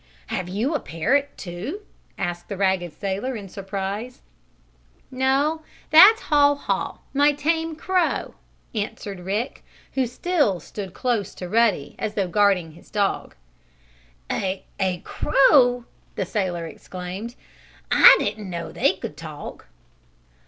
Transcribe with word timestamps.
"Have 0.33 0.49
you 0.49 0.73
a 0.73 0.79
parrot, 0.79 1.29
too?" 1.37 1.81
asked 2.17 2.49
the 2.49 2.57
ragged 2.57 2.91
sailor, 2.91 3.35
in 3.35 3.47
surprise. 3.47 4.23
"No, 5.11 5.61
that's 5.91 6.21
Haw 6.23 6.55
Haw, 6.55 6.97
my 7.13 7.33
tame 7.33 7.75
crow," 7.75 8.33
answered 8.73 9.19
Rick, 9.19 9.63
who 9.93 10.07
still 10.07 10.59
stood 10.59 10.95
close 10.95 11.35
to 11.35 11.47
Ruddy, 11.47 11.95
as 11.99 12.15
though 12.15 12.27
guarding 12.27 12.71
his 12.71 12.89
dog. 12.89 13.35
"A 14.31 14.65
a 14.79 15.01
crow!" 15.01 15.85
the 16.15 16.25
sailor 16.25 16.65
exclaimed. 16.65 17.35
"I 17.91 18.15
didn't 18.17 18.49
know 18.49 18.71
they 18.71 18.93
could 18.93 19.15
talk." 19.15 19.67